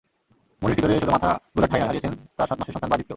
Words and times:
মনির 0.61 0.75
সিডরে 0.77 0.99
শুধু 1.01 1.11
মাথা 1.15 1.29
গোঁজার 1.53 1.69
ঠাঁই 1.71 1.79
নয়, 1.79 1.87
হারিয়েছেন 1.89 2.13
তাঁর 2.37 2.47
সাত 2.49 2.57
মাসের 2.59 2.73
সন্তান 2.75 2.89
বায়েজিদকেও। 2.91 3.09